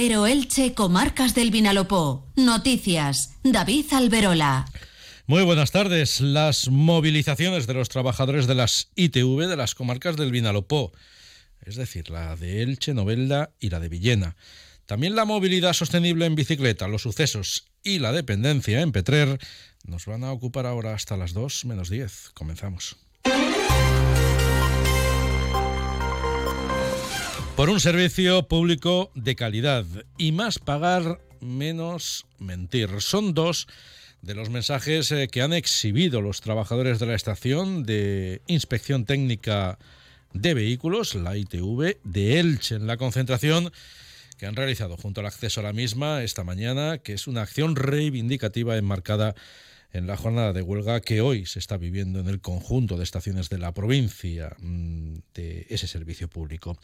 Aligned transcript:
Ero 0.00 0.28
Elche, 0.28 0.74
Comarcas 0.74 1.34
del 1.34 1.50
Vinalopó. 1.50 2.24
Noticias. 2.36 3.34
David 3.42 3.86
Alberola. 3.90 4.64
Muy 5.26 5.42
buenas 5.42 5.72
tardes. 5.72 6.20
Las 6.20 6.68
movilizaciones 6.68 7.66
de 7.66 7.74
los 7.74 7.88
trabajadores 7.88 8.46
de 8.46 8.54
las 8.54 8.90
ITV 8.94 9.48
de 9.48 9.56
las 9.56 9.74
comarcas 9.74 10.16
del 10.16 10.30
Vinalopó, 10.30 10.92
es 11.62 11.74
decir, 11.74 12.10
la 12.10 12.36
de 12.36 12.62
Elche, 12.62 12.94
Novelda 12.94 13.50
y 13.58 13.70
la 13.70 13.80
de 13.80 13.88
Villena. 13.88 14.36
También 14.86 15.16
la 15.16 15.24
movilidad 15.24 15.72
sostenible 15.72 16.26
en 16.26 16.36
bicicleta, 16.36 16.86
los 16.86 17.02
sucesos 17.02 17.66
y 17.82 17.98
la 17.98 18.12
dependencia 18.12 18.82
en 18.82 18.92
Petrer 18.92 19.40
nos 19.82 20.06
van 20.06 20.22
a 20.22 20.30
ocupar 20.30 20.66
ahora 20.66 20.94
hasta 20.94 21.16
las 21.16 21.32
2 21.32 21.64
menos 21.64 21.90
10. 21.90 22.30
Comenzamos. 22.34 22.96
Por 27.58 27.70
un 27.70 27.80
servicio 27.80 28.46
público 28.46 29.10
de 29.16 29.34
calidad 29.34 29.84
y 30.16 30.30
más 30.30 30.60
pagar, 30.60 31.20
menos 31.40 32.24
mentir. 32.38 32.88
Son 33.00 33.34
dos 33.34 33.66
de 34.22 34.36
los 34.36 34.48
mensajes 34.48 35.10
eh, 35.10 35.26
que 35.26 35.42
han 35.42 35.52
exhibido 35.52 36.20
los 36.20 36.40
trabajadores 36.40 37.00
de 37.00 37.06
la 37.06 37.16
estación 37.16 37.82
de 37.82 38.42
inspección 38.46 39.06
técnica 39.06 39.76
de 40.32 40.54
vehículos, 40.54 41.16
la 41.16 41.36
ITV, 41.36 41.98
de 42.04 42.38
Elche, 42.38 42.76
en 42.76 42.86
la 42.86 42.96
concentración 42.96 43.72
que 44.38 44.46
han 44.46 44.54
realizado 44.54 44.96
junto 44.96 45.20
al 45.20 45.26
acceso 45.26 45.58
a 45.58 45.64
la 45.64 45.72
misma 45.72 46.22
esta 46.22 46.44
mañana, 46.44 46.98
que 46.98 47.14
es 47.14 47.26
una 47.26 47.42
acción 47.42 47.74
reivindicativa 47.74 48.76
enmarcada 48.76 49.30
en 49.30 49.34
la 49.92 50.16
jornada 50.16 50.52
de 50.52 50.62
huelga 50.62 51.00
que 51.00 51.20
hoy 51.20 51.46
se 51.46 51.58
está 51.58 51.76
viviendo 51.76 52.20
en 52.20 52.28
el 52.28 52.40
conjunto 52.40 52.96
de 52.96 53.04
estaciones 53.04 53.48
de 53.48 53.58
la 53.58 53.72
provincia 53.72 54.54
mm, 54.58 55.14
de 55.34 55.66
ese 55.70 55.86
servicio 55.86 56.28
público. 56.28 56.78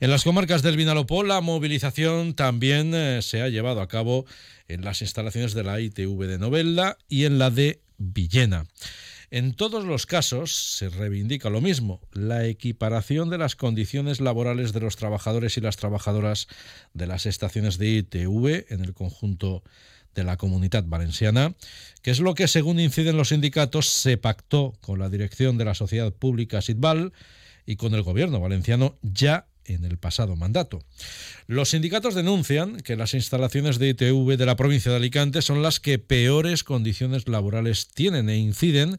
En 0.00 0.10
las 0.10 0.24
comarcas 0.24 0.62
del 0.62 0.76
Vinalopó 0.76 1.22
la 1.22 1.40
movilización 1.40 2.34
también 2.34 2.94
eh, 2.94 3.20
se 3.22 3.42
ha 3.42 3.48
llevado 3.48 3.80
a 3.80 3.88
cabo 3.88 4.26
en 4.66 4.84
las 4.84 5.02
instalaciones 5.02 5.54
de 5.54 5.64
la 5.64 5.80
ITV 5.80 6.26
de 6.26 6.38
Novella 6.38 6.98
y 7.08 7.24
en 7.24 7.38
la 7.38 7.50
de 7.50 7.80
Villena. 7.96 8.66
En 9.30 9.52
todos 9.52 9.84
los 9.84 10.06
casos 10.06 10.54
se 10.54 10.88
reivindica 10.88 11.50
lo 11.50 11.60
mismo, 11.60 12.00
la 12.12 12.46
equiparación 12.46 13.28
de 13.28 13.36
las 13.36 13.56
condiciones 13.56 14.22
laborales 14.22 14.72
de 14.72 14.80
los 14.80 14.96
trabajadores 14.96 15.58
y 15.58 15.60
las 15.60 15.76
trabajadoras 15.76 16.48
de 16.94 17.06
las 17.06 17.26
estaciones 17.26 17.76
de 17.76 17.88
ITV 17.88 18.72
en 18.72 18.82
el 18.82 18.94
conjunto 18.94 19.62
de 19.62 19.68
la 20.14 20.36
comunidad 20.36 20.84
valenciana, 20.86 21.54
que 22.02 22.10
es 22.10 22.20
lo 22.20 22.34
que, 22.34 22.48
según 22.48 22.80
inciden 22.80 23.16
los 23.16 23.28
sindicatos, 23.28 23.88
se 23.88 24.16
pactó 24.16 24.74
con 24.80 24.98
la 24.98 25.08
dirección 25.08 25.58
de 25.58 25.64
la 25.64 25.74
sociedad 25.74 26.12
pública 26.12 26.62
SIDVAL 26.62 27.12
y 27.66 27.76
con 27.76 27.94
el 27.94 28.02
gobierno 28.02 28.40
valenciano 28.40 28.96
ya 29.02 29.46
en 29.64 29.84
el 29.84 29.98
pasado 29.98 30.36
mandato. 30.36 30.82
Los 31.46 31.70
sindicatos 31.70 32.14
denuncian 32.14 32.78
que 32.80 32.96
las 32.96 33.14
instalaciones 33.14 33.78
de 33.78 33.90
ITV 33.90 34.36
de 34.36 34.46
la 34.46 34.56
provincia 34.56 34.90
de 34.90 34.96
Alicante 34.96 35.42
son 35.42 35.62
las 35.62 35.78
que 35.80 35.98
peores 35.98 36.64
condiciones 36.64 37.28
laborales 37.28 37.88
tienen 37.88 38.30
e 38.30 38.38
inciden 38.38 38.98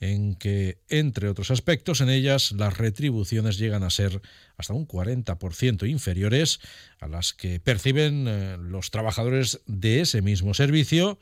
en 0.00 0.34
que, 0.34 0.78
entre 0.88 1.28
otros 1.28 1.50
aspectos, 1.50 2.00
en 2.00 2.10
ellas 2.10 2.52
las 2.52 2.76
retribuciones 2.76 3.58
llegan 3.58 3.82
a 3.82 3.90
ser 3.90 4.20
hasta 4.56 4.74
un 4.74 4.86
40% 4.86 5.88
inferiores 5.88 6.60
a 7.00 7.08
las 7.08 7.32
que 7.32 7.60
perciben 7.60 8.26
eh, 8.28 8.56
los 8.58 8.90
trabajadores 8.90 9.62
de 9.66 10.00
ese 10.00 10.22
mismo 10.22 10.54
servicio, 10.54 11.18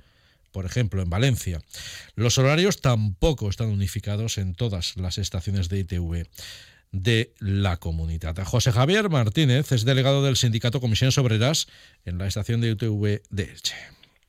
por 0.52 0.66
ejemplo, 0.66 1.02
en 1.02 1.10
Valencia. 1.10 1.60
Los 2.14 2.38
horarios 2.38 2.80
tampoco 2.80 3.48
están 3.48 3.68
unificados 3.68 4.38
en 4.38 4.54
todas 4.54 4.96
las 4.96 5.18
estaciones 5.18 5.68
de 5.68 5.80
ITV 5.80 6.26
de 6.92 7.32
la 7.40 7.78
comunidad. 7.78 8.36
José 8.44 8.70
Javier 8.70 9.10
Martínez 9.10 9.72
es 9.72 9.84
delegado 9.84 10.24
del 10.24 10.36
sindicato 10.36 10.80
Comisiones 10.80 11.18
Obreras 11.18 11.66
en 12.04 12.18
la 12.18 12.28
estación 12.28 12.60
de 12.60 12.70
ITV 12.70 13.22
de 13.30 13.42
Elche. 13.42 13.74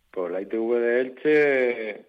Pues 0.09 0.31
la 0.31 0.41
ITV 0.41 0.79
de 0.79 1.01
Elche 1.01 2.05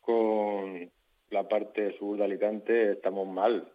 con 0.00 0.88
la 1.30 1.48
parte 1.48 1.96
sur 1.98 2.16
de 2.16 2.24
Alicante 2.24 2.92
estamos 2.92 3.26
mal, 3.26 3.70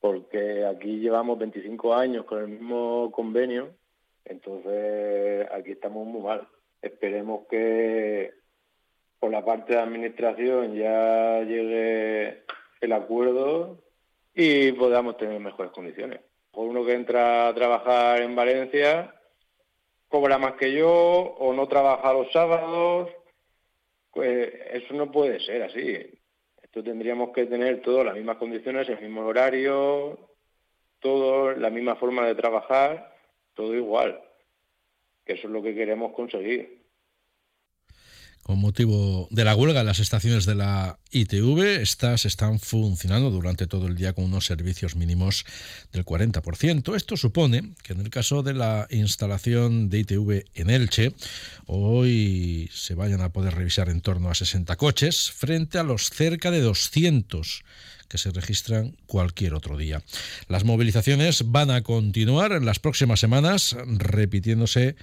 porque 0.00 0.64
aquí 0.64 0.98
llevamos 0.98 1.38
25 1.38 1.94
años 1.94 2.24
con 2.24 2.38
el 2.38 2.48
mismo 2.48 3.10
convenio, 3.12 3.70
entonces 4.24 5.46
aquí 5.52 5.72
estamos 5.72 6.06
muy 6.06 6.22
mal. 6.22 6.46
Esperemos 6.80 7.46
que 7.48 8.32
por 9.18 9.30
la 9.30 9.44
parte 9.44 9.74
de 9.74 9.80
administración 9.80 10.74
ya 10.74 11.42
llegue 11.42 12.44
el 12.80 12.92
acuerdo 12.92 13.78
y 14.34 14.72
podamos 14.72 15.16
tener 15.16 15.40
mejores 15.40 15.72
condiciones. 15.72 16.20
Por 16.52 16.68
uno 16.68 16.84
que 16.84 16.94
entra 16.94 17.48
a 17.48 17.54
trabajar 17.54 18.22
en 18.22 18.34
Valencia 18.34 19.12
cobra 20.08 20.38
más 20.38 20.54
que 20.54 20.72
yo 20.72 20.90
o 20.90 21.52
no 21.52 21.66
trabaja 21.66 22.12
los 22.12 22.30
sábados, 22.32 23.10
pues 24.12 24.52
eso 24.70 24.94
no 24.94 25.10
puede 25.10 25.40
ser 25.40 25.64
así 25.64 26.15
tendríamos 26.82 27.30
que 27.30 27.46
tener 27.46 27.82
todas 27.82 28.06
las 28.06 28.14
mismas 28.14 28.36
condiciones, 28.36 28.88
el 28.88 29.00
mismo 29.00 29.26
horario, 29.26 30.18
todo, 31.00 31.52
la 31.52 31.70
misma 31.70 31.96
forma 31.96 32.26
de 32.26 32.34
trabajar, 32.34 33.14
todo 33.54 33.74
igual. 33.74 34.20
Eso 35.24 35.46
es 35.48 35.52
lo 35.52 35.62
que 35.62 35.74
queremos 35.74 36.12
conseguir 36.12 36.85
con 38.46 38.60
motivo 38.60 39.26
de 39.32 39.42
la 39.42 39.56
huelga 39.56 39.82
las 39.82 39.98
estaciones 39.98 40.46
de 40.46 40.54
la 40.54 41.00
ITV. 41.10 41.82
Estas 41.82 42.26
están 42.26 42.60
funcionando 42.60 43.28
durante 43.28 43.66
todo 43.66 43.88
el 43.88 43.96
día 43.96 44.12
con 44.12 44.22
unos 44.22 44.46
servicios 44.46 44.94
mínimos 44.94 45.44
del 45.90 46.04
40%. 46.04 46.94
Esto 46.94 47.16
supone 47.16 47.74
que 47.82 47.94
en 47.94 48.02
el 48.02 48.08
caso 48.08 48.44
de 48.44 48.54
la 48.54 48.86
instalación 48.90 49.90
de 49.90 49.98
ITV 49.98 50.44
en 50.54 50.70
Elche, 50.70 51.12
hoy 51.66 52.70
se 52.72 52.94
vayan 52.94 53.20
a 53.20 53.32
poder 53.32 53.52
revisar 53.56 53.88
en 53.88 54.00
torno 54.00 54.30
a 54.30 54.36
60 54.36 54.76
coches 54.76 55.32
frente 55.32 55.78
a 55.78 55.82
los 55.82 56.10
cerca 56.10 56.52
de 56.52 56.60
200 56.60 57.64
que 58.08 58.16
se 58.16 58.30
registran 58.30 58.96
cualquier 59.06 59.54
otro 59.54 59.76
día. 59.76 60.04
Las 60.46 60.62
movilizaciones 60.62 61.50
van 61.50 61.72
a 61.72 61.82
continuar 61.82 62.52
en 62.52 62.64
las 62.64 62.78
próximas 62.78 63.18
semanas, 63.18 63.76
repitiéndose 63.88 64.94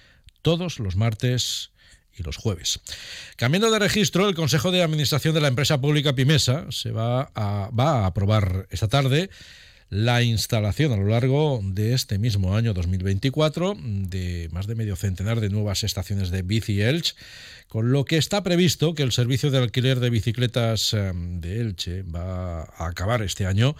todos 0.41 0.79
los 0.79 0.95
martes 0.95 1.72
y 2.17 2.23
los 2.23 2.37
jueves. 2.37 2.79
Cambiando 3.35 3.71
de 3.71 3.79
registro, 3.79 4.27
el 4.27 4.35
Consejo 4.35 4.71
de 4.71 4.83
Administración 4.83 5.33
de 5.33 5.41
la 5.41 5.47
empresa 5.47 5.81
pública 5.81 6.13
Pimesa 6.13 6.65
se 6.69 6.91
va 6.91 7.31
a, 7.35 7.69
va 7.77 8.03
a 8.03 8.05
aprobar 8.05 8.67
esta 8.69 8.87
tarde 8.87 9.29
la 9.93 10.23
instalación 10.23 10.91
a 10.91 10.97
lo 10.97 11.05
largo 11.05 11.61
de 11.63 11.93
este 11.93 12.17
mismo 12.17 12.55
año 12.55 12.73
2024 12.73 13.77
de 13.79 14.49
más 14.51 14.65
de 14.65 14.73
medio 14.73 14.95
centenar 14.95 15.39
de 15.39 15.49
nuevas 15.49 15.83
estaciones 15.83 16.31
de 16.31 16.41
bici 16.41 16.81
Elche, 16.81 17.13
con 17.67 17.91
lo 17.91 18.03
que 18.03 18.17
está 18.17 18.41
previsto 18.41 18.95
que 18.95 19.03
el 19.03 19.11
servicio 19.11 19.51
de 19.51 19.59
alquiler 19.59 19.99
de 19.99 20.09
bicicletas 20.09 20.95
eh, 20.95 21.11
de 21.13 21.61
Elche 21.61 22.01
va 22.01 22.63
a 22.63 22.87
acabar 22.87 23.21
este 23.21 23.45
año 23.45 23.75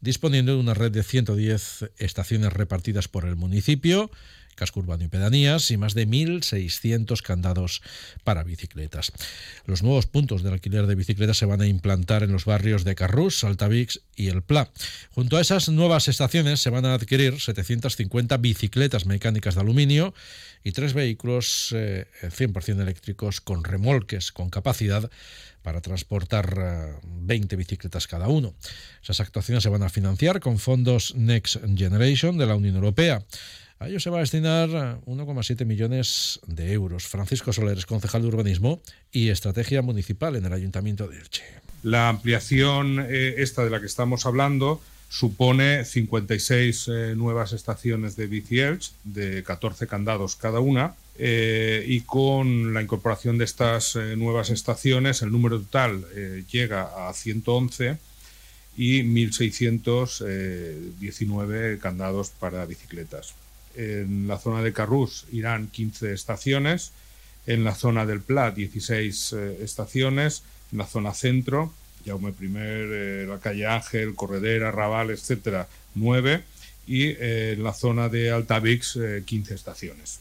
disponiendo 0.00 0.54
de 0.54 0.60
una 0.60 0.72
red 0.72 0.90
de 0.90 1.02
110 1.02 1.90
estaciones 1.98 2.50
repartidas 2.50 3.08
por 3.08 3.26
el 3.26 3.36
municipio 3.36 4.10
casco 4.58 4.80
urbano 4.80 5.04
y 5.04 5.08
pedanías 5.08 5.70
y 5.70 5.76
más 5.76 5.94
de 5.94 6.06
1.600 6.06 7.22
candados 7.22 7.80
para 8.24 8.42
bicicletas. 8.42 9.12
Los 9.64 9.82
nuevos 9.82 10.06
puntos 10.06 10.42
de 10.42 10.50
alquiler 10.50 10.86
de 10.86 10.94
bicicletas 10.94 11.38
se 11.38 11.46
van 11.46 11.60
a 11.60 11.66
implantar 11.66 12.22
en 12.22 12.32
los 12.32 12.44
barrios 12.44 12.84
de 12.84 12.94
Carrús, 12.94 13.44
Altavix 13.44 14.00
y 14.16 14.28
El 14.28 14.42
Pla. 14.42 14.70
Junto 15.12 15.36
a 15.36 15.40
esas 15.40 15.68
nuevas 15.68 16.08
estaciones 16.08 16.60
se 16.60 16.70
van 16.70 16.84
a 16.84 16.94
adquirir 16.94 17.40
750 17.40 18.36
bicicletas 18.38 19.06
mecánicas 19.06 19.54
de 19.54 19.60
aluminio 19.60 20.12
y 20.64 20.72
tres 20.72 20.92
vehículos 20.92 21.72
100% 21.72 22.78
eh, 22.78 22.82
eléctricos 22.82 23.40
con 23.40 23.64
remolques 23.64 24.32
con 24.32 24.50
capacidad 24.50 25.10
para 25.62 25.80
transportar 25.80 26.98
20 27.04 27.54
eh, 27.54 27.58
bicicletas 27.58 28.06
cada 28.06 28.28
uno. 28.28 28.54
Esas 29.02 29.20
actuaciones 29.20 29.62
se 29.62 29.68
van 29.68 29.82
a 29.82 29.88
financiar 29.88 30.40
con 30.40 30.58
fondos 30.58 31.14
Next 31.14 31.56
Generation 31.76 32.38
de 32.38 32.46
la 32.46 32.54
Unión 32.54 32.76
Europea. 32.76 33.24
A 33.80 33.86
ello 33.86 34.00
se 34.00 34.10
va 34.10 34.16
a 34.16 34.20
destinar 34.20 34.68
1,7 35.06 35.64
millones 35.64 36.40
de 36.48 36.72
euros. 36.72 37.06
Francisco 37.06 37.52
Soler 37.52 37.78
es 37.78 37.86
concejal 37.86 38.22
de 38.22 38.28
Urbanismo 38.28 38.82
y 39.12 39.28
Estrategia 39.28 39.82
Municipal 39.82 40.34
en 40.34 40.46
el 40.46 40.52
Ayuntamiento 40.52 41.06
de 41.06 41.18
Elche. 41.18 41.44
La 41.84 42.08
ampliación 42.08 43.06
eh, 43.08 43.36
esta 43.38 43.64
de 43.64 43.70
la 43.70 43.78
que 43.78 43.86
estamos 43.86 44.26
hablando 44.26 44.82
supone 45.08 45.84
56 45.84 46.88
eh, 46.88 47.14
nuevas 47.16 47.52
estaciones 47.52 48.16
de 48.16 48.26
bici 48.26 48.58
de 49.04 49.44
14 49.44 49.86
candados 49.86 50.34
cada 50.34 50.58
una, 50.58 50.96
eh, 51.16 51.84
y 51.86 52.00
con 52.00 52.74
la 52.74 52.82
incorporación 52.82 53.38
de 53.38 53.44
estas 53.44 53.94
nuevas 54.16 54.50
estaciones 54.50 55.22
el 55.22 55.30
número 55.30 55.60
total 55.60 56.04
llega 56.50 57.08
a 57.08 57.12
111 57.12 57.96
y 58.76 59.02
1.619 59.02 61.78
candados 61.78 62.30
para 62.30 62.66
bicicletas. 62.66 63.34
En 63.78 64.26
la 64.26 64.38
zona 64.38 64.62
de 64.62 64.72
Carrús 64.72 65.26
irán 65.30 65.68
15 65.68 66.12
estaciones, 66.12 66.90
en 67.46 67.62
la 67.62 67.76
zona 67.76 68.04
del 68.06 68.20
Pla 68.20 68.50
16 68.50 69.32
eh, 69.32 69.58
estaciones, 69.62 70.42
en 70.72 70.78
la 70.78 70.86
zona 70.86 71.14
centro, 71.14 71.72
Jaume 72.04 72.30
I, 72.40 72.52
eh, 72.56 73.26
la 73.28 73.38
calle 73.38 73.66
Ángel, 73.66 74.14
Corredera, 74.16 74.72
Raval, 74.72 75.10
etcétera, 75.10 75.68
9 75.94 76.42
y 76.88 77.04
eh, 77.04 77.52
en 77.52 77.62
la 77.62 77.72
zona 77.72 78.08
de 78.08 78.32
Altavix 78.32 78.98
15 79.24 79.54
estaciones. 79.54 80.20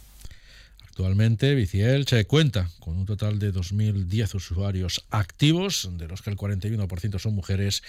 Actualmente 0.97 1.53
Bicielche 1.53 2.25
cuenta 2.25 2.71
con 2.79 2.97
un 2.97 3.05
total 3.05 3.37
de 3.37 3.53
2.010 3.53 4.33
usuarios 4.33 5.05
activos, 5.11 5.87
de 5.91 6.07
los 6.07 6.23
que 6.23 6.31
el 6.31 6.37
41% 6.37 7.19
son 7.19 7.35
mujeres 7.35 7.83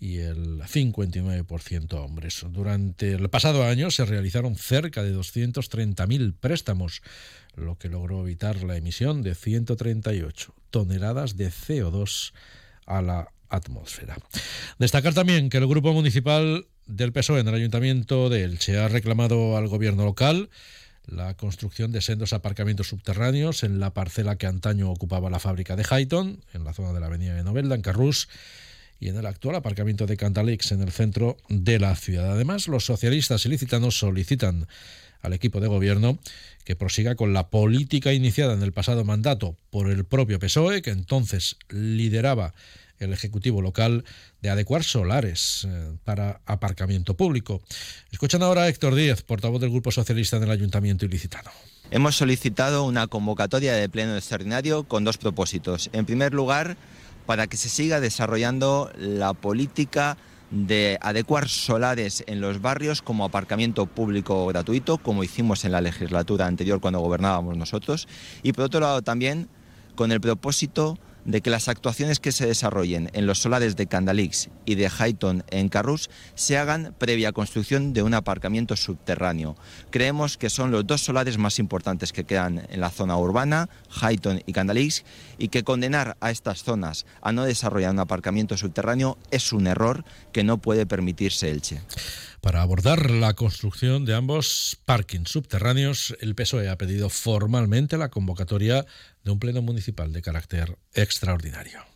y 0.00 0.20
el 0.20 0.62
59% 0.62 1.92
hombres. 2.02 2.46
Durante 2.48 3.12
el 3.12 3.28
pasado 3.28 3.64
año 3.64 3.90
se 3.90 4.06
realizaron 4.06 4.56
cerca 4.56 5.02
de 5.02 5.14
230.000 5.14 6.32
préstamos, 6.40 7.02
lo 7.56 7.76
que 7.76 7.90
logró 7.90 8.22
evitar 8.22 8.62
la 8.62 8.78
emisión 8.78 9.20
de 9.20 9.34
138 9.34 10.54
toneladas 10.70 11.36
de 11.36 11.50
CO2 11.50 12.32
a 12.86 13.02
la 13.02 13.32
atmósfera. 13.50 14.16
Destacar 14.78 15.12
también 15.12 15.50
que 15.50 15.58
el 15.58 15.66
Grupo 15.66 15.92
Municipal 15.92 16.66
del 16.86 17.12
PSOE 17.12 17.40
en 17.40 17.48
el 17.48 17.54
Ayuntamiento 17.54 18.30
de 18.30 18.44
Elche 18.44 18.78
ha 18.78 18.88
reclamado 18.88 19.58
al 19.58 19.68
Gobierno 19.68 20.06
local 20.06 20.48
la 21.06 21.34
construcción 21.34 21.92
de 21.92 22.00
sendos 22.00 22.32
aparcamientos 22.32 22.88
subterráneos 22.88 23.62
en 23.62 23.80
la 23.80 23.94
parcela 23.94 24.36
que 24.36 24.46
antaño 24.46 24.90
ocupaba 24.90 25.30
la 25.30 25.38
fábrica 25.38 25.76
de 25.76 25.84
Highton, 25.84 26.40
en 26.52 26.64
la 26.64 26.72
zona 26.72 26.92
de 26.92 27.00
la 27.00 27.06
avenida 27.06 27.34
de 27.34 27.44
Novelda, 27.44 27.74
en 27.74 27.82
Carrús, 27.82 28.28
y 28.98 29.08
en 29.08 29.16
el 29.16 29.26
actual 29.26 29.56
aparcamiento 29.56 30.06
de 30.06 30.16
Cantalix, 30.16 30.72
en 30.72 30.80
el 30.80 30.90
centro 30.90 31.36
de 31.48 31.78
la 31.78 31.94
ciudad. 31.96 32.32
Además, 32.32 32.66
los 32.66 32.86
socialistas 32.86 33.44
ilicitanos 33.44 33.98
solicitan 33.98 34.66
al 35.20 35.32
equipo 35.32 35.60
de 35.60 35.68
gobierno 35.68 36.18
que 36.64 36.76
prosiga 36.76 37.14
con 37.14 37.32
la 37.32 37.48
política 37.48 38.12
iniciada 38.12 38.54
en 38.54 38.62
el 38.62 38.72
pasado 38.72 39.04
mandato 39.04 39.56
por 39.70 39.90
el 39.90 40.04
propio 40.04 40.38
PSOE, 40.38 40.82
que 40.82 40.90
entonces 40.90 41.56
lideraba 41.68 42.54
el 42.98 43.12
Ejecutivo 43.12 43.62
local 43.62 44.04
de 44.42 44.50
adecuar 44.50 44.84
solares 44.84 45.66
eh, 45.68 45.96
para 46.04 46.40
aparcamiento 46.46 47.16
público. 47.16 47.62
Escuchan 48.10 48.42
ahora 48.42 48.62
a 48.62 48.68
Héctor 48.68 48.94
Díez, 48.94 49.22
portavoz 49.22 49.60
del 49.60 49.70
Grupo 49.70 49.90
Socialista 49.90 50.36
en 50.36 50.44
el 50.44 50.50
Ayuntamiento 50.50 51.04
Ilicitano. 51.04 51.50
Hemos 51.90 52.16
solicitado 52.16 52.84
una 52.84 53.06
convocatoria 53.06 53.74
de 53.74 53.88
pleno 53.88 54.16
extraordinario 54.16 54.84
con 54.84 55.04
dos 55.04 55.18
propósitos. 55.18 55.88
En 55.92 56.04
primer 56.04 56.34
lugar, 56.34 56.76
para 57.26 57.46
que 57.46 57.56
se 57.56 57.68
siga 57.68 58.00
desarrollando 58.00 58.90
la 58.96 59.34
política 59.34 60.16
de 60.50 60.98
adecuar 61.00 61.48
solares 61.48 62.24
en 62.26 62.40
los 62.40 62.60
barrios 62.60 63.02
como 63.02 63.24
aparcamiento 63.24 63.86
público 63.86 64.46
gratuito, 64.46 64.98
como 64.98 65.24
hicimos 65.24 65.64
en 65.64 65.72
la 65.72 65.80
legislatura 65.80 66.46
anterior 66.46 66.80
cuando 66.80 67.00
gobernábamos 67.00 67.56
nosotros, 67.56 68.06
y 68.42 68.52
por 68.52 68.64
otro 68.64 68.80
lado 68.80 69.02
también 69.02 69.48
con 69.96 70.12
el 70.12 70.20
propósito 70.20 70.98
de 71.26 71.40
que 71.40 71.50
las 71.50 71.68
actuaciones 71.68 72.20
que 72.20 72.32
se 72.32 72.46
desarrollen 72.46 73.10
en 73.12 73.26
los 73.26 73.40
solares 73.40 73.76
de 73.76 73.86
Candalix 73.86 74.48
y 74.64 74.76
de 74.76 74.88
Highton 74.88 75.44
en 75.50 75.68
Carrus 75.68 76.08
se 76.34 76.56
hagan 76.56 76.94
previa 76.98 77.32
construcción 77.32 77.92
de 77.92 78.02
un 78.02 78.14
aparcamiento 78.14 78.76
subterráneo. 78.76 79.56
Creemos 79.90 80.38
que 80.38 80.50
son 80.50 80.70
los 80.70 80.86
dos 80.86 81.02
solares 81.02 81.36
más 81.36 81.58
importantes 81.58 82.12
que 82.12 82.24
quedan 82.24 82.66
en 82.70 82.80
la 82.80 82.90
zona 82.90 83.18
urbana, 83.18 83.68
Highton 84.00 84.42
y 84.46 84.52
Candalix, 84.52 85.04
y 85.38 85.48
que 85.48 85.64
condenar 85.64 86.16
a 86.20 86.30
estas 86.30 86.62
zonas 86.62 87.06
a 87.20 87.32
no 87.32 87.44
desarrollar 87.44 87.90
un 87.90 88.00
aparcamiento 88.00 88.56
subterráneo 88.56 89.18
es 89.30 89.52
un 89.52 89.66
error 89.66 90.04
que 90.32 90.44
no 90.44 90.58
puede 90.58 90.86
permitirse 90.86 91.50
Elche. 91.50 91.80
Para 92.40 92.62
abordar 92.62 93.10
la 93.10 93.34
construcción 93.34 94.04
de 94.04 94.14
ambos 94.14 94.78
parkings 94.84 95.30
subterráneos, 95.30 96.16
el 96.20 96.34
PSOE 96.34 96.68
ha 96.68 96.78
pedido 96.78 97.08
formalmente 97.08 97.96
la 97.96 98.10
convocatoria 98.10 98.86
de 99.24 99.30
un 99.30 99.38
pleno 99.38 99.62
municipal 99.62 100.12
de 100.12 100.22
carácter 100.22 100.78
extraordinario 100.94 101.95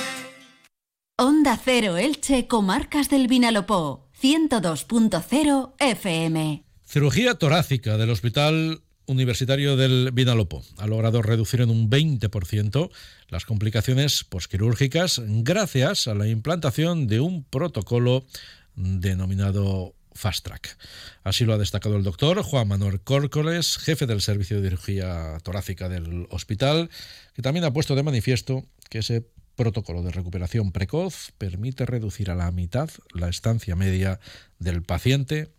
Onda 1.23 1.55
Cero 1.63 1.97
Elche, 1.97 2.47
Comarcas 2.47 3.07
del 3.07 3.27
Vinalopó, 3.27 4.09
102.0 4.19 5.73
FM. 5.77 6.63
Cirugía 6.83 7.35
torácica 7.35 7.95
del 7.97 8.09
Hospital 8.09 8.81
Universitario 9.05 9.77
del 9.77 10.09
Vinalopó 10.13 10.63
ha 10.79 10.87
logrado 10.87 11.21
reducir 11.21 11.61
en 11.61 11.69
un 11.69 11.91
20% 11.91 12.89
las 13.29 13.45
complicaciones 13.45 14.23
posquirúrgicas 14.23 15.21
gracias 15.23 16.07
a 16.07 16.15
la 16.15 16.27
implantación 16.27 17.05
de 17.05 17.19
un 17.19 17.43
protocolo 17.43 18.25
denominado 18.73 19.93
Fast 20.15 20.43
Track. 20.43 20.75
Así 21.23 21.45
lo 21.45 21.53
ha 21.53 21.59
destacado 21.59 21.97
el 21.97 22.03
doctor 22.03 22.41
Juan 22.41 22.67
Manuel 22.67 22.99
Córcoles, 22.99 23.77
jefe 23.77 24.07
del 24.07 24.21
Servicio 24.21 24.59
de 24.59 24.69
Cirugía 24.69 25.37
Torácica 25.43 25.87
del 25.87 26.25
hospital, 26.31 26.89
que 27.35 27.43
también 27.43 27.65
ha 27.65 27.73
puesto 27.73 27.93
de 27.93 28.01
manifiesto 28.01 28.65
que 28.89 28.97
ese 28.99 29.23
protocolo 29.61 30.01
de 30.01 30.09
recuperación 30.09 30.71
precoz 30.71 31.33
permite 31.37 31.85
reducir 31.85 32.31
a 32.31 32.35
la 32.35 32.49
mitad 32.49 32.89
la 33.13 33.29
estancia 33.29 33.75
media 33.75 34.19
del 34.57 34.81
paciente 34.81 35.49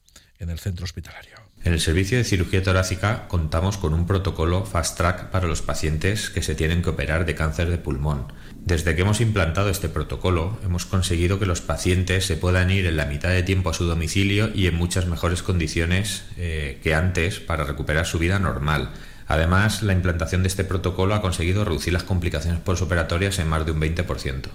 en 0.40 0.50
el 0.50 0.58
centro 0.58 0.82
hospitalario. 0.82 1.36
En 1.62 1.72
el 1.72 1.78
servicio 1.78 2.18
de 2.18 2.24
cirugía 2.24 2.64
torácica 2.64 3.28
contamos 3.28 3.78
con 3.78 3.94
un 3.94 4.04
protocolo 4.04 4.64
Fast 4.64 4.96
Track 4.96 5.30
para 5.30 5.46
los 5.46 5.62
pacientes 5.62 6.30
que 6.30 6.42
se 6.42 6.56
tienen 6.56 6.82
que 6.82 6.90
operar 6.90 7.26
de 7.26 7.36
cáncer 7.36 7.70
de 7.70 7.78
pulmón. 7.78 8.32
Desde 8.56 8.96
que 8.96 9.02
hemos 9.02 9.20
implantado 9.20 9.70
este 9.70 9.88
protocolo, 9.88 10.58
hemos 10.64 10.84
conseguido 10.84 11.38
que 11.38 11.46
los 11.46 11.60
pacientes 11.60 12.26
se 12.26 12.36
puedan 12.36 12.72
ir 12.72 12.86
en 12.86 12.96
la 12.96 13.06
mitad 13.06 13.28
de 13.28 13.44
tiempo 13.44 13.70
a 13.70 13.74
su 13.74 13.84
domicilio 13.84 14.50
y 14.52 14.66
en 14.66 14.74
muchas 14.74 15.06
mejores 15.06 15.44
condiciones 15.44 16.24
eh, 16.38 16.80
que 16.82 16.96
antes 16.96 17.38
para 17.38 17.62
recuperar 17.62 18.04
su 18.04 18.18
vida 18.18 18.40
normal. 18.40 18.90
Además, 19.26 19.82
la 19.82 19.92
implantación 19.92 20.42
de 20.42 20.48
este 20.48 20.64
protocolo 20.64 21.14
ha 21.14 21.22
conseguido 21.22 21.64
reducir 21.64 21.92
las 21.92 22.04
complicaciones 22.04 22.60
postoperatorias 22.60 23.38
en 23.38 23.48
más 23.48 23.64
de 23.64 23.72
un 23.72 23.80
20%. 23.80 24.48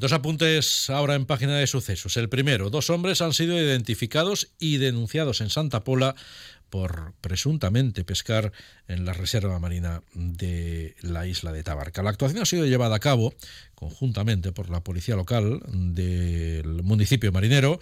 Dos 0.00 0.12
apuntes 0.14 0.88
ahora 0.88 1.14
en 1.14 1.26
página 1.26 1.58
de 1.58 1.66
sucesos. 1.66 2.16
El 2.16 2.30
primero, 2.30 2.70
dos 2.70 2.88
hombres 2.88 3.20
han 3.20 3.34
sido 3.34 3.58
identificados 3.60 4.48
y 4.58 4.78
denunciados 4.78 5.42
en 5.42 5.50
Santa 5.50 5.84
Pola 5.84 6.14
por 6.70 7.12
presuntamente 7.20 8.02
pescar 8.04 8.52
en 8.88 9.04
la 9.04 9.12
reserva 9.12 9.58
marina 9.58 10.02
de 10.14 10.96
la 11.02 11.26
isla 11.26 11.52
de 11.52 11.62
Tabarca. 11.62 12.02
La 12.02 12.10
actuación 12.10 12.40
ha 12.40 12.46
sido 12.46 12.64
llevada 12.64 12.96
a 12.96 13.00
cabo 13.00 13.34
conjuntamente 13.74 14.52
por 14.52 14.70
la 14.70 14.82
policía 14.82 15.16
local 15.16 15.60
del 15.68 16.82
municipio 16.82 17.30
marinero 17.30 17.78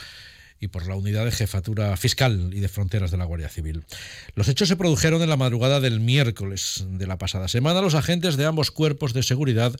y 0.60 0.68
por 0.68 0.86
la 0.86 0.96
Unidad 0.96 1.24
de 1.24 1.32
Jefatura 1.32 1.96
Fiscal 1.96 2.50
y 2.52 2.60
de 2.60 2.68
Fronteras 2.68 3.10
de 3.10 3.16
la 3.16 3.24
Guardia 3.24 3.48
Civil. 3.48 3.84
Los 4.34 4.48
hechos 4.48 4.68
se 4.68 4.76
produjeron 4.76 5.22
en 5.22 5.28
la 5.28 5.36
madrugada 5.36 5.80
del 5.80 6.00
miércoles 6.00 6.84
de 6.88 7.06
la 7.06 7.18
pasada 7.18 7.48
semana. 7.48 7.80
Los 7.80 7.94
agentes 7.94 8.36
de 8.36 8.46
ambos 8.46 8.70
cuerpos 8.70 9.12
de 9.12 9.22
seguridad 9.22 9.76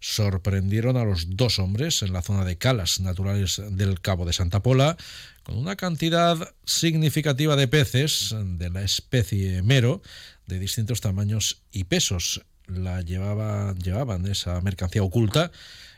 sorprendieron 0.00 0.96
a 0.96 1.04
los 1.04 1.36
dos 1.36 1.58
hombres 1.58 2.02
en 2.02 2.12
la 2.12 2.22
zona 2.22 2.44
de 2.44 2.56
calas 2.56 3.00
naturales 3.00 3.60
del 3.70 4.00
Cabo 4.00 4.24
de 4.24 4.32
Santa 4.32 4.62
Pola 4.62 4.96
con 5.42 5.58
una 5.58 5.76
cantidad 5.76 6.54
significativa 6.64 7.56
de 7.56 7.68
peces 7.68 8.34
de 8.34 8.70
la 8.70 8.82
especie 8.82 9.62
mero 9.62 10.00
de 10.46 10.58
distintos 10.58 11.00
tamaños 11.00 11.62
y 11.72 11.84
pesos. 11.84 12.42
La 12.66 13.02
llevaba, 13.02 13.74
llevaban 13.74 14.26
esa 14.26 14.60
mercancía 14.60 15.02
oculta 15.02 15.50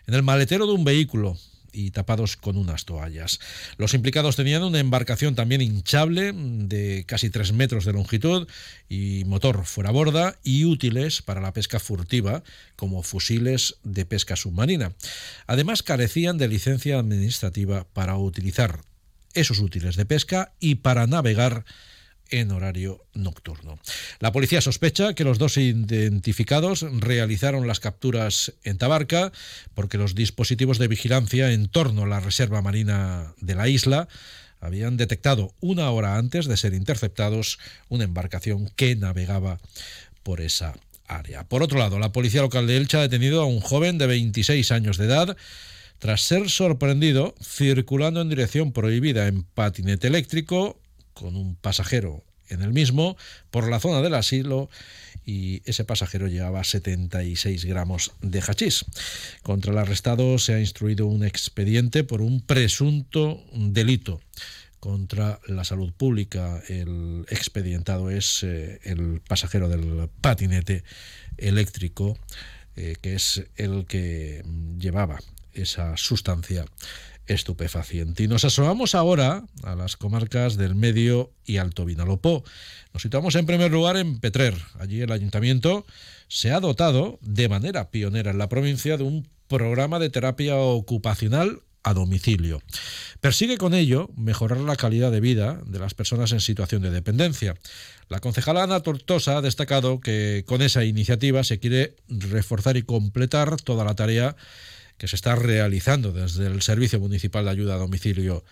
en 0.06 0.14
el 0.14 0.22
maletero 0.22 0.66
de 0.66 0.72
un 0.72 0.84
vehículo 0.84 1.36
y 1.72 1.90
tapados 1.90 2.36
con 2.36 2.56
unas 2.56 2.84
toallas. 2.84 3.40
Los 3.76 3.94
implicados 3.94 4.36
tenían 4.36 4.62
una 4.62 4.80
embarcación 4.80 5.34
también 5.34 5.60
hinchable 5.60 6.32
de 6.34 7.04
casi 7.06 7.30
3 7.30 7.52
metros 7.52 7.84
de 7.84 7.92
longitud 7.92 8.46
y 8.88 9.24
motor 9.26 9.64
fuera 9.64 9.90
borda 9.90 10.38
y 10.42 10.64
útiles 10.64 11.22
para 11.22 11.40
la 11.40 11.52
pesca 11.52 11.80
furtiva 11.80 12.42
como 12.76 13.02
fusiles 13.02 13.76
de 13.82 14.04
pesca 14.04 14.36
submarina. 14.36 14.92
Además 15.46 15.82
carecían 15.82 16.38
de 16.38 16.48
licencia 16.48 16.98
administrativa 16.98 17.86
para 17.92 18.16
utilizar 18.16 18.80
esos 19.34 19.58
útiles 19.60 19.96
de 19.96 20.04
pesca 20.04 20.52
y 20.60 20.76
para 20.76 21.06
navegar 21.06 21.64
en 22.32 22.50
horario 22.50 23.04
nocturno. 23.14 23.78
La 24.18 24.32
policía 24.32 24.60
sospecha 24.60 25.14
que 25.14 25.24
los 25.24 25.38
dos 25.38 25.56
identificados 25.56 26.84
realizaron 26.98 27.68
las 27.68 27.78
capturas 27.78 28.52
en 28.64 28.78
Tabarca 28.78 29.30
porque 29.74 29.98
los 29.98 30.14
dispositivos 30.14 30.78
de 30.78 30.88
vigilancia 30.88 31.52
en 31.52 31.68
torno 31.68 32.02
a 32.02 32.08
la 32.08 32.20
reserva 32.20 32.62
marina 32.62 33.34
de 33.40 33.54
la 33.54 33.68
isla 33.68 34.08
habían 34.60 34.96
detectado 34.96 35.54
una 35.60 35.90
hora 35.90 36.16
antes 36.16 36.46
de 36.46 36.56
ser 36.56 36.74
interceptados 36.74 37.58
una 37.88 38.04
embarcación 38.04 38.70
que 38.76 38.96
navegaba 38.96 39.60
por 40.22 40.40
esa 40.40 40.74
área. 41.06 41.44
Por 41.44 41.62
otro 41.62 41.78
lado, 41.78 41.98
la 41.98 42.12
policía 42.12 42.42
local 42.42 42.66
de 42.66 42.76
Elche 42.76 42.96
ha 42.96 43.02
detenido 43.02 43.42
a 43.42 43.46
un 43.46 43.60
joven 43.60 43.98
de 43.98 44.06
26 44.06 44.72
años 44.72 44.96
de 44.96 45.06
edad 45.06 45.36
tras 45.98 46.22
ser 46.22 46.50
sorprendido 46.50 47.34
circulando 47.40 48.20
en 48.20 48.28
dirección 48.28 48.72
prohibida 48.72 49.28
en 49.28 49.44
patinete 49.44 50.08
eléctrico 50.08 50.81
con 51.14 51.37
un 51.37 51.57
pasajero 51.57 52.23
en 52.49 52.62
el 52.62 52.73
mismo 52.73 53.16
por 53.50 53.69
la 53.69 53.81
zona 53.81 54.02
del 54.02 54.14
asilo 54.14 54.69
y 55.25 55.62
ese 55.64 55.85
pasajero 55.85 56.26
llevaba 56.26 56.64
76 56.64 57.64
gramos 57.64 58.12
de 58.21 58.40
hachís. 58.40 58.85
Contra 59.42 59.73
el 59.73 59.78
arrestado 59.78 60.38
se 60.38 60.54
ha 60.54 60.61
instruido 60.61 61.07
un 61.07 61.25
expediente 61.25 62.04
por 62.04 62.23
un 62.23 62.40
presunto 62.40 63.42
delito 63.52 64.21
contra 64.81 65.38
la 65.47 65.64
salud 65.64 65.92
pública. 65.92 66.61
El 66.69 67.25
expedientado 67.28 68.11
es 68.11 68.42
eh, 68.42 68.81
el 68.83 69.21
pasajero 69.21 69.69
del 69.69 70.09
patinete 70.21 70.83
eléctrico, 71.38 72.19
eh, 72.75 72.97
que 73.00 73.14
es 73.14 73.45
el 73.57 73.87
que 73.87 74.45
llevaba 74.78 75.21
esa 75.52 75.97
sustancia 75.97 76.64
estupefaciente. 77.32 78.22
Y 78.22 78.28
nos 78.28 78.44
asomamos 78.44 78.94
ahora 78.94 79.44
a 79.62 79.74
las 79.74 79.96
comarcas 79.96 80.56
del 80.56 80.74
Medio 80.74 81.32
y 81.44 81.56
Alto 81.56 81.84
Vinalopó. 81.84 82.44
Nos 82.92 83.02
situamos 83.02 83.34
en 83.34 83.46
primer 83.46 83.70
lugar 83.70 83.96
en 83.96 84.20
Petrer. 84.20 84.54
Allí 84.78 85.00
el 85.00 85.12
ayuntamiento 85.12 85.84
se 86.28 86.52
ha 86.52 86.60
dotado 86.60 87.18
de 87.22 87.48
manera 87.48 87.90
pionera 87.90 88.30
en 88.30 88.38
la 88.38 88.48
provincia 88.48 88.96
de 88.96 89.04
un 89.04 89.28
programa 89.48 89.98
de 89.98 90.10
terapia 90.10 90.56
ocupacional 90.56 91.60
a 91.82 91.94
domicilio. 91.94 92.62
Persigue 93.20 93.58
con 93.58 93.74
ello 93.74 94.10
mejorar 94.16 94.58
la 94.58 94.76
calidad 94.76 95.10
de 95.10 95.20
vida 95.20 95.60
de 95.66 95.78
las 95.78 95.94
personas 95.94 96.32
en 96.32 96.40
situación 96.40 96.82
de 96.82 96.90
dependencia. 96.90 97.56
La 98.08 98.20
concejala 98.20 98.62
Ana 98.62 98.80
Tortosa 98.80 99.38
ha 99.38 99.42
destacado 99.42 100.00
que 100.00 100.44
con 100.46 100.62
esa 100.62 100.84
iniciativa 100.84 101.44
se 101.44 101.58
quiere 101.58 101.96
reforzar 102.08 102.76
y 102.76 102.82
completar 102.82 103.60
toda 103.60 103.84
la 103.84 103.94
tarea 103.94 104.36
que 105.02 105.09
se 105.09 105.16
está 105.16 105.35
realizando 105.35 106.12
desde 106.12 106.47
el 106.47 106.62
Servicio 106.62 107.00
Municipal 107.00 107.44
de 107.44 107.50
Ayuda 107.50 107.75
a 107.75 107.78
Domicilio 107.78 108.44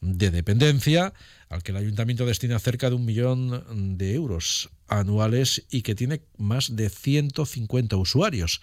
de 0.00 0.30
Dependencia, 0.30 1.12
al 1.50 1.62
que 1.62 1.72
el 1.72 1.76
ayuntamiento 1.76 2.24
destina 2.24 2.58
cerca 2.58 2.88
de 2.88 2.96
un 2.96 3.04
millón 3.04 3.98
de 3.98 4.14
euros 4.14 4.70
anuales 4.86 5.66
y 5.70 5.82
que 5.82 5.94
tiene 5.94 6.22
más 6.38 6.76
de 6.76 6.88
150 6.88 7.94
usuarios. 7.98 8.62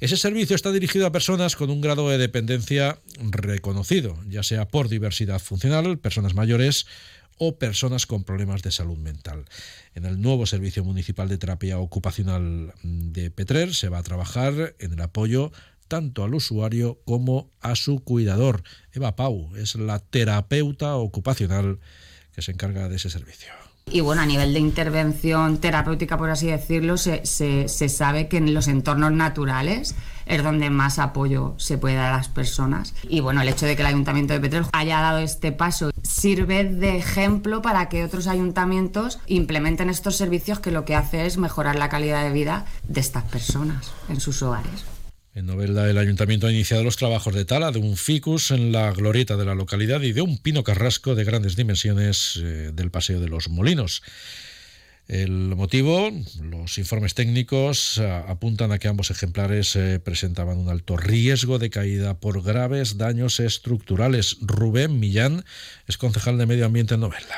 Ese 0.00 0.18
servicio 0.18 0.54
está 0.54 0.70
dirigido 0.70 1.06
a 1.06 1.12
personas 1.12 1.56
con 1.56 1.70
un 1.70 1.80
grado 1.80 2.10
de 2.10 2.18
dependencia 2.18 3.00
reconocido, 3.22 4.22
ya 4.28 4.42
sea 4.42 4.68
por 4.68 4.90
diversidad 4.90 5.38
funcional, 5.40 5.98
personas 5.98 6.34
mayores 6.34 6.86
o 7.38 7.56
personas 7.56 8.04
con 8.04 8.24
problemas 8.24 8.60
de 8.60 8.70
salud 8.70 8.98
mental. 8.98 9.46
En 9.94 10.04
el 10.04 10.20
nuevo 10.20 10.44
Servicio 10.44 10.84
Municipal 10.84 11.28
de 11.28 11.38
Terapia 11.38 11.78
Ocupacional 11.78 12.74
de 12.82 13.30
Petrer 13.30 13.74
se 13.74 13.88
va 13.88 13.96
a 13.98 14.02
trabajar 14.02 14.74
en 14.78 14.92
el 14.92 15.00
apoyo 15.00 15.52
tanto 15.88 16.24
al 16.24 16.34
usuario 16.34 17.00
como 17.04 17.50
a 17.60 17.76
su 17.76 18.02
cuidador. 18.02 18.62
Eva 18.92 19.16
Pau 19.16 19.54
es 19.56 19.74
la 19.74 19.98
terapeuta 19.98 20.96
ocupacional 20.96 21.78
que 22.32 22.42
se 22.42 22.52
encarga 22.52 22.88
de 22.88 22.96
ese 22.96 23.10
servicio. 23.10 23.52
Y 23.88 24.00
bueno, 24.00 24.20
a 24.20 24.26
nivel 24.26 24.52
de 24.52 24.58
intervención 24.58 25.58
terapéutica, 25.58 26.18
por 26.18 26.28
así 26.28 26.48
decirlo, 26.48 26.96
se, 26.96 27.68
sabe 27.88 28.26
que 28.26 28.36
en 28.36 28.52
los 28.52 28.66
entornos 28.66 29.12
naturales 29.12 29.94
es 30.26 30.42
donde 30.42 30.70
más 30.70 30.98
apoyo 30.98 31.54
se 31.56 31.78
puede 31.78 31.94
dar 31.94 32.12
a 32.12 32.16
las 32.16 32.28
personas. 32.28 32.94
Y 33.08 33.20
bueno, 33.20 33.42
el 33.42 33.48
hecho 33.48 33.64
de 33.64 33.76
que 33.76 33.82
el 33.82 33.86
Ayuntamiento 33.86 34.32
de 34.32 34.40
Petrer 34.40 34.64
haya 34.72 35.00
dado 35.00 35.18
este 35.18 35.52
paso 35.52 35.92
sirve 36.02 36.64
de 36.64 36.96
ejemplo 36.96 37.62
para 37.62 37.88
que 37.88 38.02
otros 38.02 38.26
ayuntamientos 38.26 39.20
implementen 39.28 39.88
estos 39.88 40.16
servicios 40.16 40.58
que 40.58 40.72
lo 40.72 40.84
que 40.84 40.96
hace 40.96 41.24
es 41.24 41.38
mejorar 41.38 41.76
la 41.76 41.88
calidad 41.88 42.24
de 42.24 42.32
vida 42.32 42.66
de 42.88 43.00
estas 43.00 43.22
personas 43.22 43.92
en 44.08 44.18
sus 44.18 44.42
hogares. 44.42 44.95
En 45.36 45.44
Novelda, 45.44 45.90
el 45.90 45.98
ayuntamiento 45.98 46.46
ha 46.46 46.50
iniciado 46.50 46.82
los 46.82 46.96
trabajos 46.96 47.34
de 47.34 47.44
tala 47.44 47.70
de 47.70 47.78
un 47.78 47.98
ficus 47.98 48.52
en 48.52 48.72
la 48.72 48.90
glorieta 48.90 49.36
de 49.36 49.44
la 49.44 49.54
localidad 49.54 50.00
y 50.00 50.14
de 50.14 50.22
un 50.22 50.38
pino 50.38 50.64
carrasco 50.64 51.14
de 51.14 51.24
grandes 51.24 51.56
dimensiones 51.56 52.40
eh, 52.42 52.70
del 52.72 52.90
Paseo 52.90 53.20
de 53.20 53.28
los 53.28 53.50
Molinos. 53.50 54.02
El 55.08 55.54
motivo, 55.54 56.10
los 56.40 56.78
informes 56.78 57.12
técnicos 57.12 57.98
apuntan 57.98 58.72
a 58.72 58.78
que 58.78 58.88
ambos 58.88 59.10
ejemplares 59.10 59.76
eh, 59.76 60.00
presentaban 60.02 60.56
un 60.56 60.70
alto 60.70 60.96
riesgo 60.96 61.58
de 61.58 61.68
caída 61.68 62.18
por 62.18 62.42
graves 62.42 62.96
daños 62.96 63.38
estructurales. 63.38 64.38
Rubén 64.40 64.98
Millán 64.98 65.44
es 65.86 65.98
concejal 65.98 66.38
de 66.38 66.46
Medio 66.46 66.64
Ambiente 66.64 66.94
en 66.94 67.00
Novelda. 67.00 67.36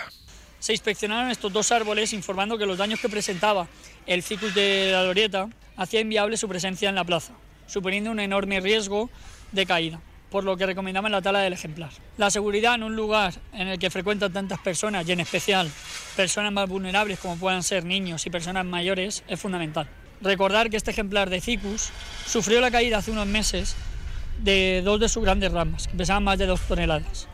Se 0.61 0.71
inspeccionaron 0.71 1.33
estos 1.33 1.52
dos 1.52 1.73
árboles 1.73 2.12
informando 2.12 2.59
que 2.59 2.67
los 2.67 2.78
daños 2.78 3.00
que 3.00 3.09
presentaba 3.09 3.67
el 4.07 4.23
ficus 4.23 4.55
de 4.55 4.93
la 4.93 5.02
glorieta 5.02 5.50
hacía 5.76 5.99
inviable 5.99 6.37
su 6.37 6.49
presencia 6.49 6.88
en 6.88 6.95
la 6.95 7.02
plaza 7.02 7.35
suponiendo 7.68 8.10
un 8.10 8.18
enorme 8.18 8.58
riesgo 8.60 9.08
de 9.52 9.64
caída, 9.64 10.00
por 10.30 10.42
lo 10.42 10.56
que 10.56 10.66
recomendaban 10.66 11.12
la 11.12 11.22
tala 11.22 11.38
del 11.38 11.52
ejemplar. 11.52 11.90
La 12.16 12.30
seguridad 12.30 12.75
en 12.75 12.82
un 12.82 12.96
lugar 12.96 13.34
en 13.52 13.68
el 13.68 13.78
que 13.78 13.90
frecuentan 13.90 14.32
tantas 14.32 14.58
personas 14.58 15.08
y 15.08 15.12
en 15.12 15.20
especial 15.20 15.70
personas 16.16 16.52
más 16.52 16.68
vulnerables 16.68 17.20
como 17.20 17.37
puedan 17.37 17.62
ser 17.62 17.84
niños 17.84 18.26
y 18.26 18.30
personas 18.30 18.64
mayores 18.64 19.22
es 19.28 19.40
fundamental. 19.40 19.88
Recordar 20.20 20.68
que 20.68 20.76
este 20.76 20.90
ejemplar 20.90 21.30
de 21.30 21.40
Cicus 21.40 21.90
sufrió 22.26 22.60
la 22.60 22.72
caída 22.72 22.98
hace 22.98 23.12
unos 23.12 23.26
meses 23.26 23.76
de 24.42 24.82
dos 24.84 24.98
de 24.98 25.08
sus 25.08 25.22
grandes 25.22 25.52
ramas, 25.52 25.87
que 25.87 25.96
pesaban 25.96 26.25
más 26.25 26.38
de 26.38 26.46
dos 26.46 26.60
toneladas, 26.62 27.28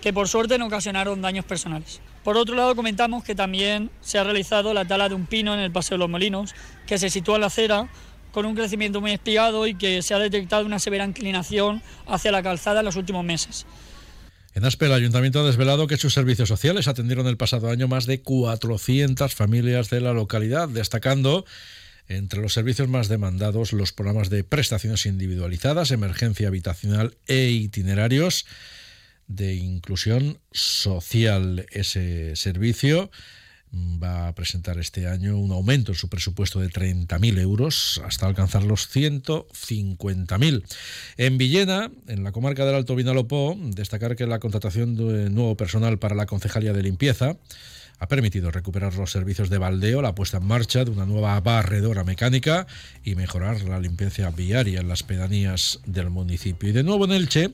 que 0.00 0.12
por 0.12 0.28
suerte 0.28 0.58
no 0.58 0.66
ocasionaron 0.66 1.20
daños 1.20 1.44
personales. 1.44 2.00
Por 2.22 2.36
otro 2.36 2.54
lado, 2.54 2.76
comentamos 2.76 3.24
que 3.24 3.34
también 3.34 3.90
se 4.00 4.18
ha 4.18 4.24
realizado 4.24 4.74
la 4.74 4.84
tala 4.84 5.08
de 5.08 5.14
un 5.14 5.26
pino 5.26 5.54
en 5.54 5.60
el 5.60 5.72
Paseo 5.72 5.96
de 5.96 6.00
los 6.00 6.10
Molinos, 6.10 6.54
que 6.86 6.98
se 6.98 7.08
sitúa 7.08 7.36
en 7.36 7.40
la 7.40 7.46
acera 7.46 7.88
con 8.32 8.46
un 8.46 8.54
crecimiento 8.54 9.00
muy 9.00 9.12
espigado 9.12 9.66
y 9.66 9.74
que 9.74 10.02
se 10.02 10.14
ha 10.14 10.18
detectado 10.18 10.64
una 10.64 10.78
severa 10.78 11.04
inclinación 11.04 11.82
hacia 12.06 12.32
la 12.32 12.42
calzada 12.42 12.80
en 12.80 12.86
los 12.86 12.96
últimos 12.96 13.24
meses. 13.24 13.66
En 14.54 14.64
Aspe, 14.64 14.86
el 14.86 14.92
ayuntamiento 14.92 15.40
ha 15.40 15.46
desvelado 15.46 15.86
que 15.86 15.96
sus 15.96 16.12
servicios 16.12 16.48
sociales 16.48 16.88
atendieron 16.88 17.26
el 17.28 17.36
pasado 17.36 17.70
año 17.70 17.86
más 17.86 18.06
de 18.06 18.20
400 18.20 19.34
familias 19.34 19.90
de 19.90 20.00
la 20.00 20.12
localidad, 20.12 20.68
destacando 20.68 21.44
entre 22.08 22.40
los 22.40 22.52
servicios 22.52 22.88
más 22.88 23.08
demandados 23.08 23.72
los 23.72 23.92
programas 23.92 24.28
de 24.30 24.42
prestaciones 24.42 25.06
individualizadas, 25.06 25.92
emergencia 25.92 26.48
habitacional 26.48 27.16
e 27.28 27.50
itinerarios 27.50 28.46
de 29.28 29.54
inclusión 29.54 30.40
social. 30.50 31.66
Ese 31.70 32.34
servicio 32.34 33.12
va 33.72 34.28
a 34.28 34.34
presentar 34.34 34.78
este 34.78 35.06
año 35.06 35.38
un 35.38 35.52
aumento 35.52 35.92
en 35.92 35.96
su 35.96 36.08
presupuesto 36.08 36.60
de 36.60 36.70
30.000 36.70 37.38
euros 37.38 38.00
hasta 38.04 38.26
alcanzar 38.26 38.64
los 38.64 38.94
150.000. 38.94 40.64
En 41.16 41.38
Villena, 41.38 41.90
en 42.08 42.24
la 42.24 42.32
comarca 42.32 42.64
del 42.64 42.74
Alto 42.74 42.96
Vinalopó, 42.96 43.56
destacar 43.58 44.16
que 44.16 44.26
la 44.26 44.40
contratación 44.40 44.96
de 44.96 45.30
nuevo 45.30 45.56
personal 45.56 45.98
para 45.98 46.14
la 46.14 46.26
concejalía 46.26 46.72
de 46.72 46.82
limpieza 46.82 47.36
ha 48.00 48.08
permitido 48.08 48.50
recuperar 48.50 48.94
los 48.94 49.12
servicios 49.12 49.50
de 49.50 49.58
baldeo, 49.58 50.00
la 50.00 50.14
puesta 50.14 50.38
en 50.38 50.46
marcha 50.46 50.84
de 50.84 50.90
una 50.90 51.04
nueva 51.04 51.38
barredora 51.40 52.02
mecánica 52.02 52.66
y 53.04 53.14
mejorar 53.14 53.60
la 53.62 53.78
limpieza 53.78 54.30
viaria 54.30 54.80
en 54.80 54.88
las 54.88 55.02
pedanías 55.02 55.80
del 55.84 56.08
municipio. 56.08 56.70
Y 56.70 56.72
de 56.72 56.82
nuevo 56.82 57.04
en 57.04 57.12
Elche, 57.12 57.52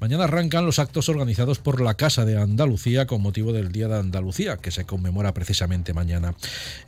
mañana 0.00 0.24
arrancan 0.24 0.66
los 0.66 0.80
actos 0.80 1.08
organizados 1.08 1.60
por 1.60 1.80
la 1.80 1.94
Casa 1.94 2.24
de 2.24 2.36
Andalucía 2.36 3.06
con 3.06 3.22
motivo 3.22 3.52
del 3.52 3.70
Día 3.70 3.86
de 3.86 4.00
Andalucía, 4.00 4.56
que 4.56 4.72
se 4.72 4.84
conmemora 4.84 5.32
precisamente 5.32 5.94
mañana. 5.94 6.34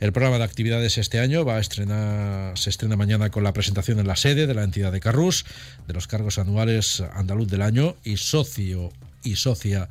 El 0.01 0.11
programa 0.11 0.37
de 0.37 0.43
actividades 0.43 0.97
este 0.97 1.21
año 1.21 1.45
va 1.45 1.55
a 1.55 1.59
estrenar, 1.59 2.57
se 2.57 2.69
estrena 2.69 2.97
mañana 2.97 3.29
con 3.29 3.45
la 3.45 3.53
presentación 3.53 3.99
en 3.99 4.07
la 4.07 4.17
sede 4.17 4.47
de 4.47 4.53
la 4.53 4.63
entidad 4.63 4.91
de 4.91 4.99
Carrús, 4.99 5.45
de 5.87 5.93
los 5.93 6.07
cargos 6.07 6.39
anuales 6.39 7.01
andaluz 7.13 7.47
del 7.47 7.61
año 7.61 7.95
y 8.03 8.17
socio 8.17 8.91
y 9.23 9.37
socia 9.37 9.87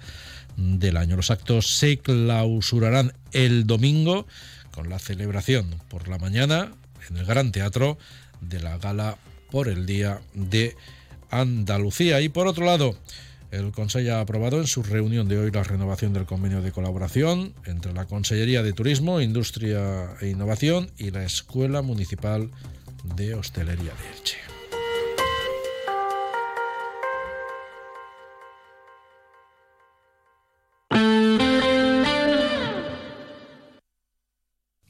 del 0.57 0.97
año. 0.97 1.17
Los 1.17 1.31
actos 1.31 1.77
se 1.77 1.99
clausurarán 1.99 3.13
el 3.33 3.67
domingo 3.67 4.27
con 4.73 4.89
la 4.89 4.99
celebración 4.99 5.81
por 5.89 6.09
la 6.09 6.19
mañana 6.19 6.73
en 7.09 7.17
el 7.17 7.25
Gran 7.25 7.53
Teatro 7.53 7.99
de 8.41 8.61
la 8.61 8.79
gala 8.79 9.19
por 9.51 9.69
el 9.69 9.87
Día 9.87 10.21
de 10.35 10.77
Andalucía. 11.31 12.21
Y 12.21 12.29
por 12.29 12.47
otro 12.47 12.65
lado, 12.65 12.97
el 13.51 13.73
Consejo 13.73 14.13
ha 14.13 14.21
aprobado 14.21 14.61
en 14.61 14.67
su 14.67 14.83
reunión 14.83 15.29
de 15.29 15.39
hoy 15.39 15.51
la 15.51 15.63
renovación 15.63 16.13
del 16.13 16.27
convenio 16.27 16.63
de 16.63 16.73
colaboración 16.73 17.55
entre 17.65 17.93
la 17.93 18.07
Consellería 18.07 18.63
de 18.63 18.73
Turismo, 18.73 19.21
Industria 19.21 20.17
e 20.21 20.29
Innovación 20.29 20.91
y 20.99 21.11
la 21.11 21.25
Escuela 21.25 21.83
Municipal 21.83 22.51
de 23.17 23.35
Hostelería 23.35 23.93
de 23.93 24.19
Elche. 24.19 24.56